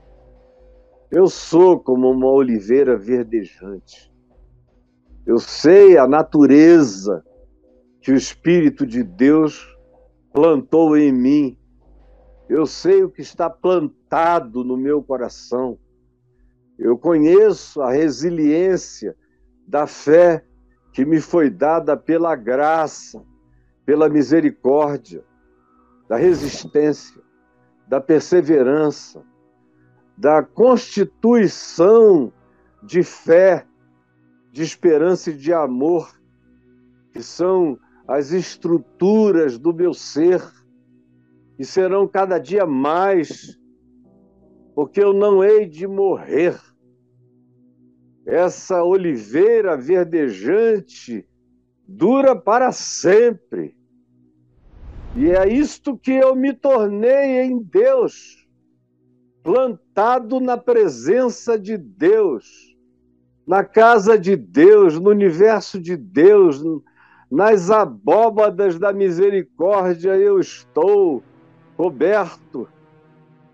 [1.11, 4.11] Eu sou como uma oliveira verdejante.
[5.27, 7.23] Eu sei a natureza
[8.01, 9.69] que o Espírito de Deus
[10.33, 11.59] plantou em mim
[12.49, 15.79] eu sei o que está plantado no meu coração.
[16.79, 19.15] Eu conheço a resiliência
[19.69, 20.43] da fé
[20.93, 23.23] que me foi dada pela graça,
[23.91, 25.25] pela misericórdia,
[26.09, 27.21] da resistência,
[27.89, 29.21] da perseverança,
[30.17, 32.33] da constituição
[32.85, 33.67] de fé,
[34.53, 36.09] de esperança e de amor,
[37.13, 37.77] que são
[38.07, 40.41] as estruturas do meu ser
[41.59, 43.59] e serão cada dia mais,
[44.73, 46.57] porque eu não hei de morrer.
[48.25, 51.29] Essa oliveira verdejante
[51.89, 53.80] dura para sempre.
[55.17, 58.47] E é isto que eu me tornei em Deus,
[59.43, 62.77] plantado na presença de Deus,
[63.45, 66.63] na casa de Deus, no universo de Deus,
[67.29, 71.23] nas abóbadas da misericórdia eu estou
[71.77, 72.69] Roberto,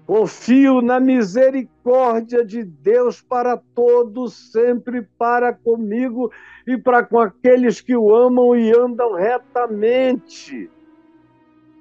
[0.05, 6.31] confio na misericórdia de Deus para todos, sempre para comigo
[6.67, 10.71] e para com aqueles que o amam e andam retamente.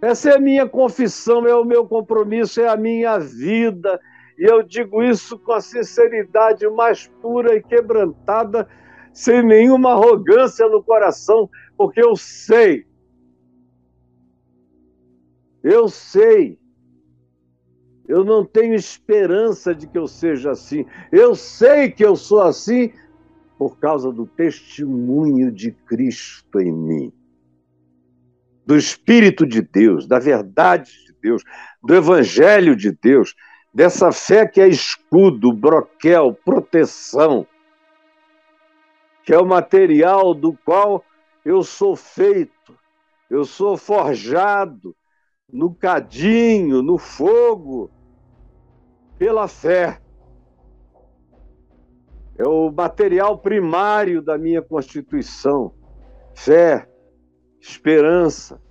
[0.06, 4.00] Essa é a minha confissão, é o meu compromisso, é a minha vida.
[4.38, 8.68] E eu digo isso com a sinceridade mais pura e quebrantada,
[9.14, 12.86] sem nenhuma arrogância no coração, porque eu sei
[15.66, 16.60] eu sei.
[18.08, 20.86] Eu não tenho esperança de que eu seja assim.
[21.12, 22.94] Eu sei que eu sou assim
[23.58, 27.14] por causa do testemunho de Cristo em mim.
[28.66, 31.44] Do Espírito de Deus, da verdade de Deus,
[31.84, 33.36] do Evangelho de Deus,
[33.74, 37.46] dessa fé que é escudo, broquel, proteção,
[39.24, 41.04] que é o material do qual
[41.44, 42.78] eu sou feito,
[43.30, 44.96] eu sou forjado,
[45.52, 47.90] no cadinho, no fogo,
[49.18, 50.02] pela fé.
[52.38, 55.74] É o material primário da minha constituição.
[56.34, 56.88] Fé,
[57.68, 58.62] esperança,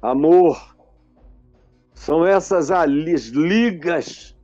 [0.00, 0.74] amor.
[1.94, 2.88] São essas as
[3.26, 4.34] ligas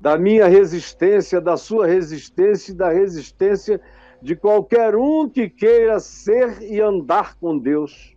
[0.00, 3.80] da minha resistência, da sua resistência e da resistência
[4.20, 8.16] de qualquer um que queira ser e andar com Deus.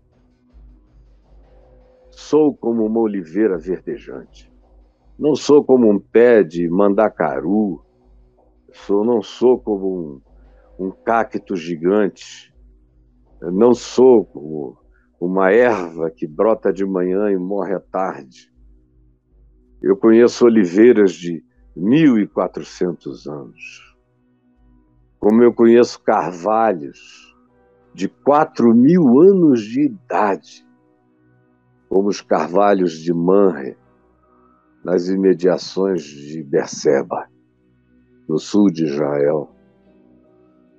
[2.10, 4.52] Sou como uma oliveira verdejante.
[5.20, 7.84] Não sou como um pé de mandacaru.
[8.72, 10.22] Sou, não sou como
[10.80, 12.52] um, um cacto gigante.
[13.42, 14.85] não sou como
[15.20, 18.52] uma erva que brota de manhã e morre à tarde.
[19.82, 21.44] Eu conheço oliveiras de
[21.78, 23.96] 1.400 anos.
[25.20, 27.34] Como eu conheço carvalhos
[27.94, 30.66] de 4 mil anos de idade
[31.90, 33.78] como os carvalhos de Manre,
[34.84, 37.28] nas imediações de Berseba,
[38.28, 39.50] no sul de Israel.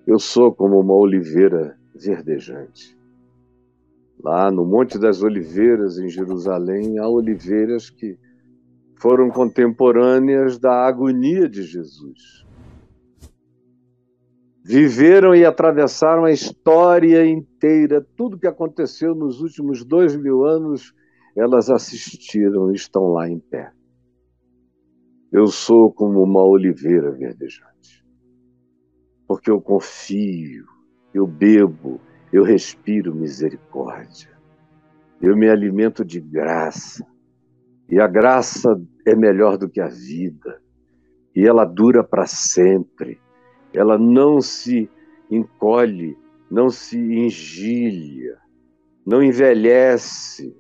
[0.07, 2.96] Eu sou como uma oliveira verdejante.
[4.23, 8.19] Lá no Monte das Oliveiras, em Jerusalém, há oliveiras que
[8.99, 12.45] foram contemporâneas da agonia de Jesus.
[14.65, 20.93] Viveram e atravessaram a história inteira, tudo que aconteceu nos últimos dois mil anos
[21.37, 23.71] elas assistiram e estão lá em pé.
[25.31, 28.05] Eu sou como uma oliveira verdejante,
[29.29, 30.65] porque eu confio,
[31.13, 32.01] eu bebo,
[32.33, 34.31] eu respiro misericórdia,
[35.21, 37.07] eu me alimento de graça,
[37.89, 40.61] E a graça é melhor do que a vida.
[41.35, 43.21] E ela dura para sempre.
[43.73, 44.91] Ela não se
[45.31, 46.17] encolhe,
[46.51, 48.39] não se engilha,
[49.07, 50.57] não envelhece.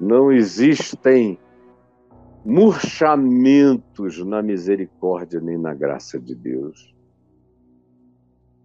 [0.00, 1.38] Não existem
[2.44, 6.92] murchamentos na misericórdia nem na graça de Deus.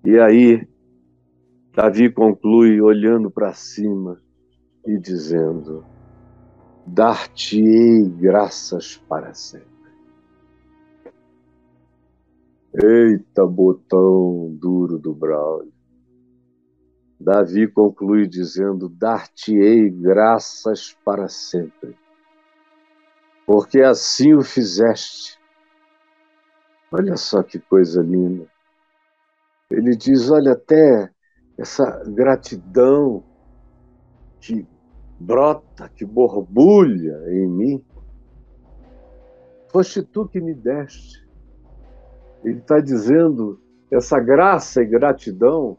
[0.03, 0.67] E aí,
[1.78, 4.19] Davi conclui olhando para cima
[4.84, 5.86] e dizendo:
[6.88, 9.67] Dar-te-ei graças para sempre.
[12.73, 15.71] Eita, botão duro do Braulio.
[17.19, 21.95] Davi conclui dizendo: Dar-te-ei graças para sempre
[23.45, 25.39] porque assim o fizeste.
[26.91, 28.45] Olha só que coisa linda.
[29.71, 31.09] Ele diz: olha, até
[31.57, 33.23] essa gratidão
[34.39, 34.65] que
[35.19, 37.85] brota, que borbulha em mim,
[39.69, 41.27] foste tu que me deste.
[42.43, 43.59] Ele está dizendo:
[43.91, 45.77] essa graça e gratidão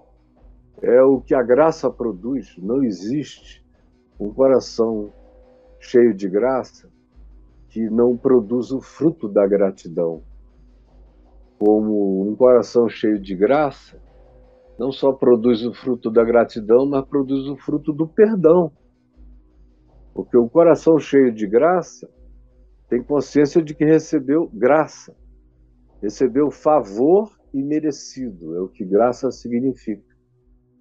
[0.83, 2.57] é o que a graça produz.
[2.59, 3.65] Não existe
[4.19, 5.13] um coração
[5.79, 6.91] cheio de graça
[7.69, 10.23] que não produz o fruto da gratidão.
[11.59, 14.01] Como um coração cheio de graça,
[14.79, 18.71] não só produz o fruto da gratidão, mas produz o fruto do perdão.
[20.15, 22.09] Porque o coração cheio de graça
[22.89, 25.15] tem consciência de que recebeu graça,
[26.01, 30.07] recebeu favor e merecido, é o que graça significa.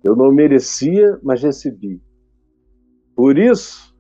[0.04, 2.02] Eu não merecia, mas recebi.
[3.16, 3.96] Por isso,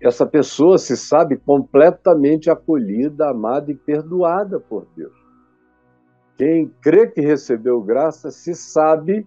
[0.00, 5.17] essa pessoa se sabe completamente acolhida, amada e perdoada por Deus.
[6.38, 9.26] Quem crê que recebeu graça se sabe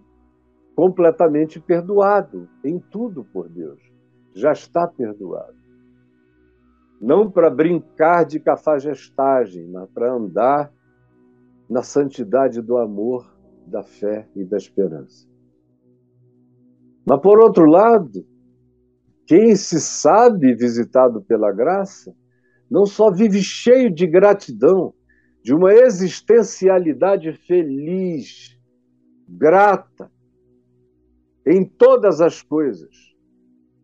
[0.74, 3.78] completamente perdoado em tudo por Deus.
[4.34, 5.60] Já está perdoado.
[6.98, 10.72] Não para brincar de cafajestagem, mas para andar
[11.68, 13.30] na santidade do amor,
[13.66, 15.28] da fé e da esperança.
[17.04, 18.26] Mas, por outro lado,
[19.26, 22.14] quem se sabe visitado pela graça,
[22.70, 24.94] não só vive cheio de gratidão,
[25.42, 28.56] de uma existencialidade feliz,
[29.28, 30.10] grata,
[31.46, 32.94] em todas as coisas.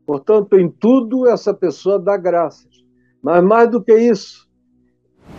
[0.07, 2.85] Portanto, em tudo essa pessoa dá graças.
[3.21, 4.49] Mas mais do que isso,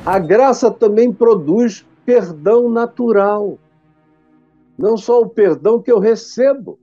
[0.06, 3.58] a graça também produz perdão natural.
[4.78, 6.80] Não só o perdão que eu recebo,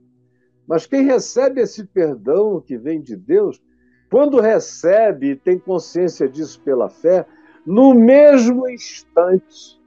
[0.67, 3.61] mas quem recebe esse perdão que vem de Deus,
[4.09, 7.25] quando recebe e tem consciência disso pela fé,
[7.67, 9.77] no mesmo instante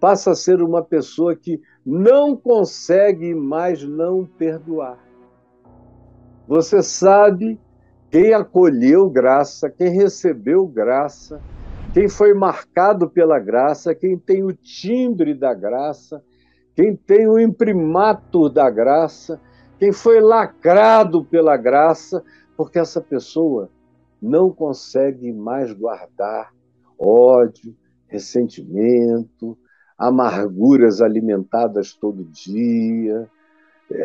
[0.00, 4.98] passa a ser uma pessoa que não consegue mais não perdoar.
[6.48, 7.60] Você sabe
[8.10, 11.38] quem acolheu graça, quem recebeu graça,
[11.92, 16.24] quem foi marcado pela graça, quem tem o timbre da graça,
[16.74, 19.38] quem tem o imprimato da graça,
[19.78, 22.24] quem foi lacrado pela graça,
[22.56, 23.68] porque essa pessoa
[24.22, 26.55] não consegue mais guardar
[26.98, 27.74] ódio,
[28.08, 29.56] ressentimento,
[29.98, 33.28] amarguras alimentadas todo dia,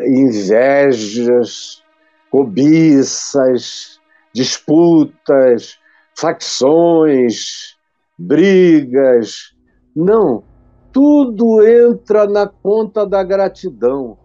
[0.06, 1.82] invejas,
[2.30, 4.00] cobiças,
[4.32, 5.78] disputas,
[6.16, 7.76] facções,
[8.18, 9.54] brigas.
[9.94, 10.42] Não,
[10.92, 14.16] tudo entra na conta da gratidão.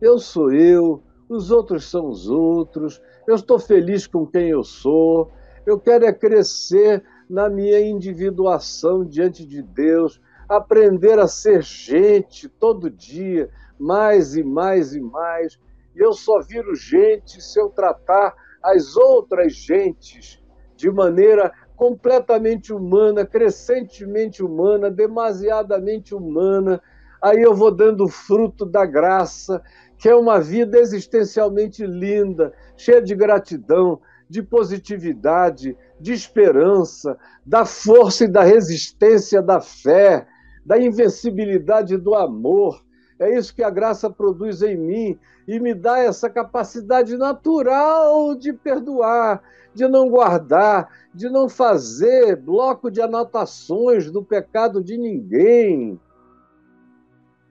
[0.00, 5.30] Eu sou eu, os outros são os outros, eu estou feliz com quem eu sou,
[5.64, 12.90] eu quero é crescer na minha individuação diante de Deus, aprender a ser gente todo
[12.90, 15.58] dia, mais e mais e mais.
[15.96, 20.44] E eu só viro gente se eu tratar as outras gentes
[20.76, 26.82] de maneira completamente humana, crescentemente humana, demasiadamente humana.
[27.22, 29.62] Aí eu vou dando fruto da graça,
[29.96, 38.24] que é uma vida existencialmente linda, cheia de gratidão, de positividade, de esperança, da força
[38.24, 40.26] e da resistência da fé,
[40.66, 42.84] da invencibilidade do amor.
[43.20, 48.52] É isso que a graça produz em mim e me dá essa capacidade natural de
[48.52, 49.40] perdoar,
[49.72, 56.00] de não guardar, de não fazer bloco de anotações do pecado de ninguém.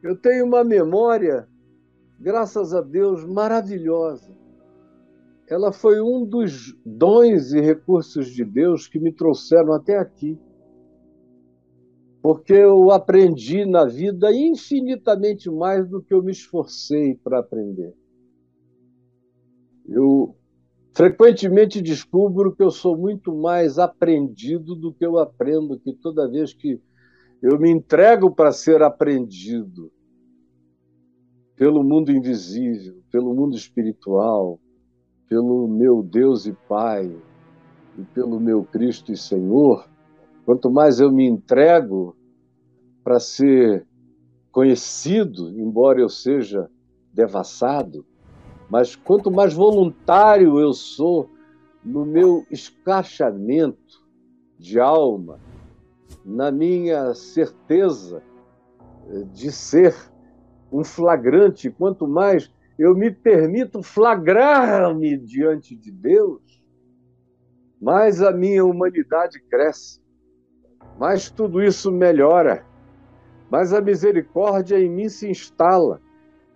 [0.03, 1.47] Eu tenho uma memória
[2.19, 4.40] graças a Deus, maravilhosa.
[5.51, 10.39] Ela foi um dos dons e recursos de Deus que me trouxeram até aqui.
[12.21, 17.93] Porque eu aprendi na vida infinitamente mais do que eu me esforcei para aprender.
[19.89, 20.37] Eu
[20.93, 26.53] frequentemente descubro que eu sou muito mais aprendido do que eu aprendo, que toda vez
[26.53, 26.81] que
[27.41, 29.91] eu me entrego para ser aprendido
[31.57, 34.57] pelo mundo invisível, pelo mundo espiritual,
[35.31, 37.09] pelo meu Deus e Pai
[37.97, 39.87] e pelo meu Cristo e Senhor,
[40.45, 42.13] quanto mais eu me entrego
[43.01, 43.87] para ser
[44.51, 46.69] conhecido, embora eu seja
[47.13, 48.05] devassado,
[48.69, 51.29] mas quanto mais voluntário eu sou
[51.81, 54.05] no meu escrachamento
[54.59, 55.39] de alma,
[56.25, 58.21] na minha certeza
[59.31, 59.95] de ser
[60.69, 62.51] um flagrante, quanto mais
[62.81, 66.41] eu me permito flagrar-me diante de Deus,
[67.79, 70.01] mais a minha humanidade cresce,
[70.97, 72.65] mais tudo isso melhora,
[73.51, 76.01] mais a misericórdia em mim se instala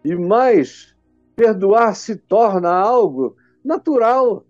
[0.03, 0.95] e mais
[1.35, 4.43] perdoar se torna algo natural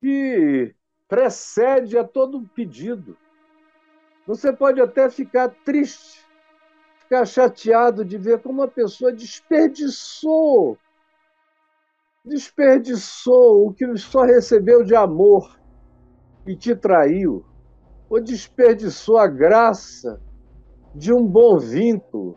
[0.00, 0.76] que
[1.08, 3.16] precede a todo pedido.
[4.28, 6.24] Você pode até ficar triste,
[7.06, 10.76] ficar chateado de ver como uma pessoa desperdiçou
[12.24, 15.56] desperdiçou o que só recebeu de amor
[16.44, 17.44] e te traiu,
[18.10, 20.20] ou desperdiçou a graça
[20.92, 22.36] de um bom vínculo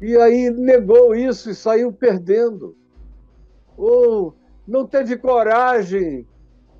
[0.00, 2.76] e aí negou isso e saiu perdendo,
[3.76, 4.36] ou
[4.66, 6.26] não teve coragem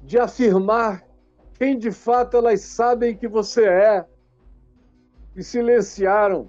[0.02, 1.04] de afirmar
[1.54, 4.06] quem de fato elas sabem que você é
[5.34, 6.48] e silenciaram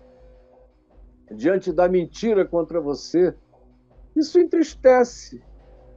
[1.35, 3.33] diante da mentira contra você.
[4.15, 5.41] Isso entristece,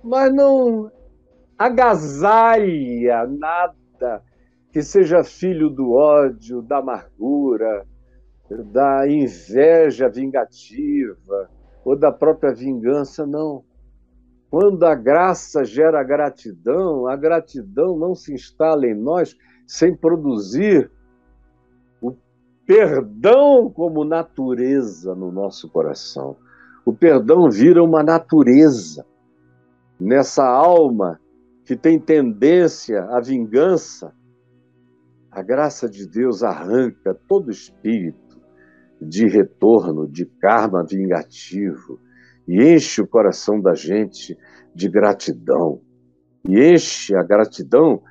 [0.02, 0.90] mas não
[1.58, 4.22] agasalha nada
[4.70, 7.86] que seja filho do ódio, da amargura,
[8.72, 11.48] da inveja vingativa
[11.84, 13.64] ou da própria vingança, não.
[14.50, 20.90] Quando a graça gera gratidão, a gratidão não se instala em nós sem produzir
[22.66, 26.36] perdão como natureza no nosso coração.
[26.84, 29.06] O perdão vira uma natureza
[29.98, 31.20] nessa alma
[31.64, 34.12] que tem tendência à vingança.
[35.30, 38.40] A graça de Deus arranca todo espírito
[39.00, 42.00] de retorno, de karma vingativo,
[42.46, 44.36] e enche o coração da gente
[44.74, 45.80] de gratidão.
[46.46, 48.02] E enche a gratidão,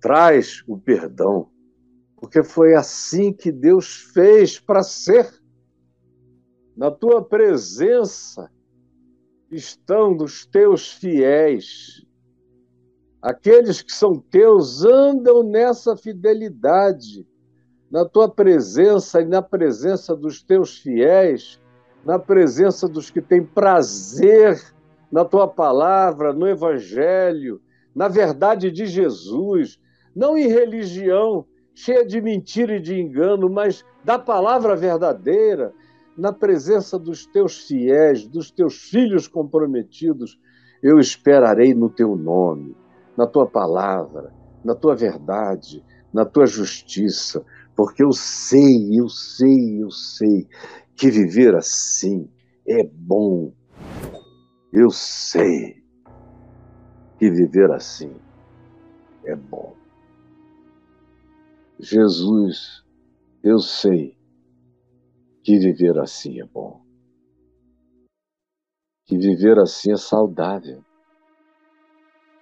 [0.00, 1.48] traz o perdão.
[2.26, 5.32] Porque foi assim que Deus fez para ser.
[6.76, 8.50] Na tua presença
[9.48, 12.04] estão os teus fiéis.
[13.22, 17.24] Aqueles que são teus andam nessa fidelidade.
[17.88, 21.60] Na tua presença e na presença dos teus fiéis,
[22.04, 24.60] na presença dos que têm prazer
[25.12, 27.62] na tua palavra, no evangelho,
[27.94, 29.78] na verdade de Jesus,
[30.12, 31.46] não em religião
[31.76, 35.72] cheia de mentira e de engano, mas da palavra verdadeira,
[36.16, 40.40] na presença dos teus fiéis, dos teus filhos comprometidos,
[40.82, 42.74] eu esperarei no teu nome,
[43.16, 44.32] na tua palavra,
[44.64, 47.44] na tua verdade, na tua justiça,
[47.76, 50.48] porque eu sei, eu sei, eu sei
[50.96, 52.26] que viver assim
[52.66, 53.52] é bom.
[54.72, 55.84] Eu sei
[57.18, 58.14] que viver assim
[59.24, 59.85] é bom.
[61.78, 62.82] Jesus,
[63.42, 64.16] eu sei
[65.42, 66.80] que viver assim é bom.
[69.04, 70.82] Que viver assim é saudável.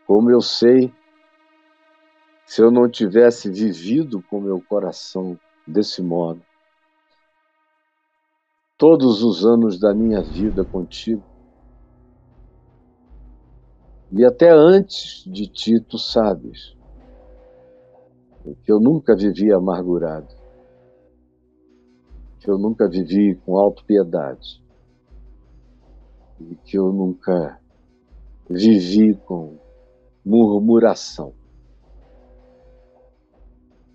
[0.06, 0.94] Como eu sei,
[2.46, 6.42] se eu não tivesse vivido com meu coração desse modo,
[8.78, 11.24] todos os anos da minha vida contigo.
[14.12, 16.74] E até antes de ti, tu sabes
[18.52, 20.28] que eu nunca vivi amargurado,
[22.38, 24.62] que eu nunca vivi com autopiedade,
[26.38, 27.58] e que eu nunca
[28.50, 29.56] vivi com
[30.24, 31.32] murmuração.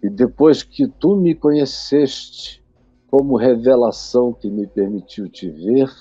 [0.01, 2.63] E depois que tu me conheceste,
[3.11, 5.91] como revelação que me permitiu te ver,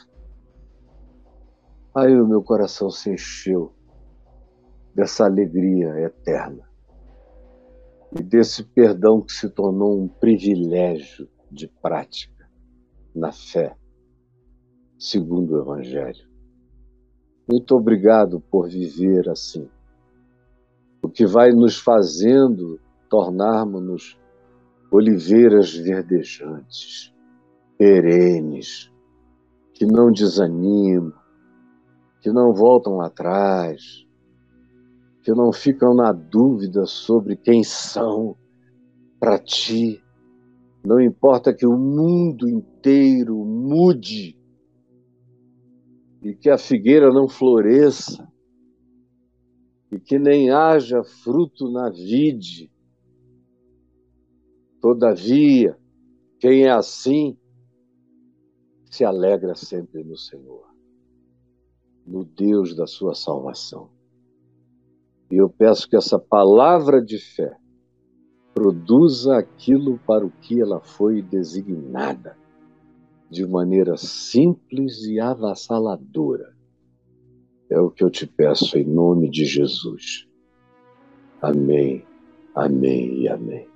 [1.95, 3.73] aí o meu coração se encheu
[4.95, 6.68] dessa alegria eterna
[8.13, 12.49] e desse perdão que se tornou um privilégio de prática
[13.15, 13.77] na fé,
[14.99, 16.27] segundo o Evangelho.
[17.51, 19.69] Muito obrigado por viver assim,
[21.03, 24.19] o que vai nos fazendo tornarmos-nos
[24.91, 27.15] oliveiras verdejantes,
[27.77, 28.91] perenes,
[29.75, 31.13] que não desanimam,
[32.21, 34.07] que não voltam atrás,
[35.29, 38.35] que não ficam na dúvida sobre quem são
[39.21, 40.03] para ti.
[40.83, 44.41] Não importa que o mundo inteiro mude
[46.23, 48.27] e que a figueira não floresça
[49.93, 52.73] e que nem haja fruto na vide.
[54.81, 55.79] Todavia,
[56.41, 57.37] quem é assim
[58.91, 60.75] se alegra sempre no Senhor,
[62.07, 63.98] no Deus da sua salvação.
[65.31, 67.57] E eu peço que essa palavra de fé
[68.55, 72.37] produza aquilo para o que ela foi designada,
[73.31, 76.57] de maneira simples e avassaladora.
[77.71, 80.27] É o que eu te peço em nome de Jesus.
[81.43, 82.05] Amém,
[82.55, 83.68] amém e amém.